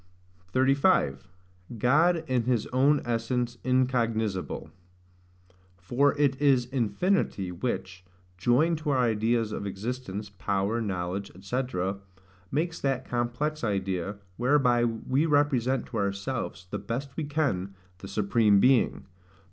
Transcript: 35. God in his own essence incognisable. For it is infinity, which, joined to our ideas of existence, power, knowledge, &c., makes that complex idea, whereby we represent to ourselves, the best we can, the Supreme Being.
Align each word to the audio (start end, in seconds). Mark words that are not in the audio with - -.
35. 0.51 1.27
God 1.77 2.23
in 2.27 2.45
his 2.45 2.65
own 2.73 3.03
essence 3.05 3.59
incognisable. 3.63 4.71
For 5.77 6.17
it 6.17 6.41
is 6.41 6.65
infinity, 6.65 7.51
which, 7.51 8.03
joined 8.35 8.79
to 8.79 8.89
our 8.89 8.97
ideas 8.97 9.51
of 9.51 9.67
existence, 9.67 10.31
power, 10.31 10.81
knowledge, 10.81 11.31
&c., 11.45 11.59
makes 12.49 12.81
that 12.81 13.05
complex 13.07 13.63
idea, 13.63 14.15
whereby 14.37 14.85
we 14.85 15.27
represent 15.27 15.85
to 15.85 15.97
ourselves, 15.97 16.65
the 16.71 16.79
best 16.79 17.15
we 17.15 17.23
can, 17.25 17.75
the 17.99 18.07
Supreme 18.07 18.59
Being. 18.59 19.05